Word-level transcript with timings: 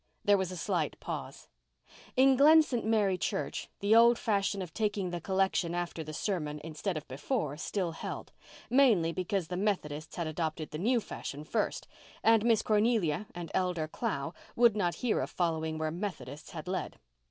There 0.25 0.35
was 0.39 0.51
a 0.51 0.57
slight 0.57 0.99
pause. 0.99 1.47
In 2.15 2.35
Glen 2.35 2.63
St. 2.63 2.83
Mary 2.83 3.19
church 3.19 3.69
the 3.81 3.95
old 3.95 4.17
fashion 4.17 4.63
of 4.63 4.73
taking 4.73 5.11
the 5.11 5.21
collection 5.21 5.75
after 5.75 6.03
the 6.03 6.11
sermon 6.11 6.59
instead 6.63 6.97
of 6.97 7.07
before 7.07 7.55
still 7.55 7.91
held—mainly 7.91 9.11
because 9.11 9.49
the 9.49 9.57
Methodists 9.57 10.15
had 10.15 10.25
adopted 10.25 10.71
the 10.71 10.79
new 10.79 11.01
fashion 11.01 11.43
first, 11.43 11.87
and 12.23 12.43
Miss 12.43 12.63
Cornelia 12.63 13.27
and 13.35 13.51
Elder 13.53 13.87
Clow 13.87 14.33
would 14.55 14.75
not 14.75 14.95
hear 15.05 15.19
of 15.19 15.29
following 15.29 15.77
where 15.77 15.91
Methodists 15.91 16.49
had 16.49 16.67
led. 16.67 16.97